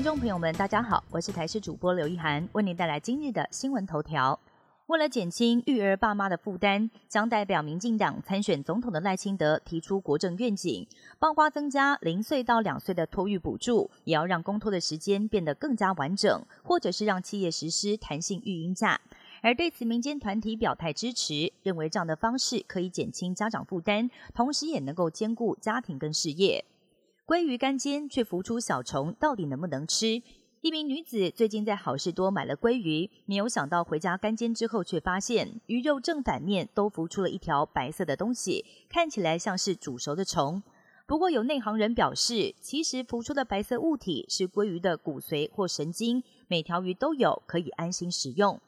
[0.00, 4.40] 听众朋友们，大家好，我是台视主播刘一涵，为您带来今日的新闻头条。
[4.86, 10.86] 为了减轻育儿爸妈的负担，将代表民进党参选总统的赖清德提出国政愿景，
[11.18, 18.98] 包括增加零岁到两岁的托育补助，也要让公托的时间变得更加完整，或者是让企业实施弹性育婴假。
[19.42, 26.64] 而对此，民间团体表态支持，认为这样的方式可以减轻家长负担，同时也能够兼顾家庭跟事业。
[27.30, 30.20] 鲑鱼干煎却浮出小虫，到底能不能吃？
[30.62, 40.60] 一名女子最近在好事多买了鲑鱼，没有想到回家干煎之后，却发现鱼肉正反面都浮出了一条白色的东西，看起来像是煮熟的虫。
[41.06, 48.60] 不过有内行人表示，其实浮出的白色物体是鲑鱼的骨髓或神经，每条鱼都有，可以安心食用。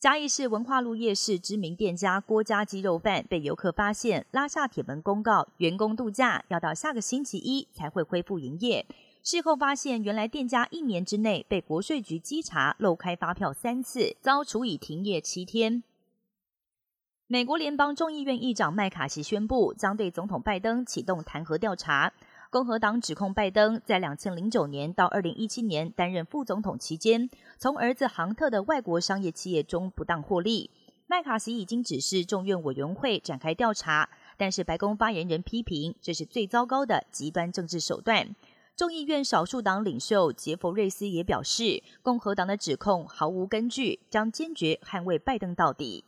[0.00, 8.86] 嘉义市文化路夜市知名店家郭家鸡肉饭被游客发现，拉下铁门公告员工度假，要到下个星期一才会恢复营业。
[9.24, 15.82] 事后发现，原来店家一年之内被国税局稽查漏开发票三次，遭处以停业七天。
[17.26, 22.12] 美国联邦众议院议长麦卡锡宣布，将对总统拜登启动弹劾调查。
[22.50, 30.70] 共和党指控拜登在两千零九年到二零一七年担任副总统期间，从儿子杭特的外国商业企业中不当获利。
[31.06, 38.34] 麦卡锡已经指示众院委员会展开调查，但是白宫发言人批评这是最糟糕的极端政治手段。
[38.74, 46.04] 众议院少数党领袖杰弗瑞斯也表示，共和党的指控毫无根据，将坚决捍卫拜登到底。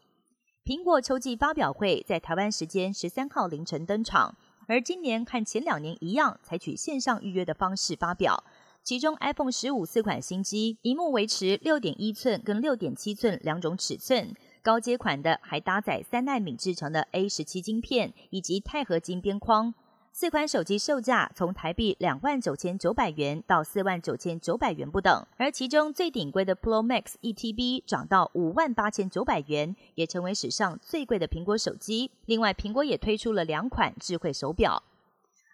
[0.64, 4.36] 苹果秋季发表会在台湾时间十三号凌晨登场，
[4.70, 8.44] 而今年和前两年一样，采取线上预约的方式发表。
[8.84, 14.32] 其中，iPhone 十五四款新机，屏幕维持六点一寸跟六点七寸两种尺寸，
[14.62, 19.74] 高阶款的还搭载三纳米制成的 A 十七晶片以及钛合金边框。
[20.12, 32.10] 四款手机售价从台币两万九千九百元到四万九千九百元不等，而其中最顶贵的 Pro Max 一 TB 涨到五万八千九百元，也成为史上最贵的苹果手机。
[32.26, 34.82] 另外，苹果也推出了两款智慧手表。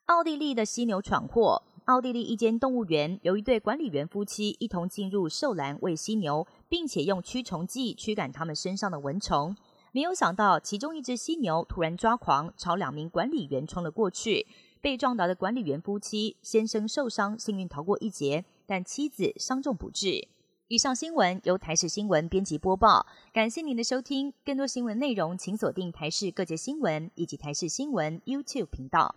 [0.06, 9.54] 奥地利的犀牛闯祸，奥地利一间动物园由一对管理员夫妻一同进入兽栏喂犀牛，并且用驱虫剂驱赶它们身上的蚊虫。
[9.96, 14.46] 没有想到，其中一只犀牛突然抓狂，朝两名管理员冲了过去。
[14.82, 20.28] 被撞倒的管理员夫妻先生受伤，幸运逃过一劫，但妻子伤重不治。
[20.68, 24.34] 以上新闻由台视新闻编辑播报，感谢您的收听。
[24.44, 29.14] 更多新闻内容，请锁定台视各界新闻以及台视新闻 YouTube 频道。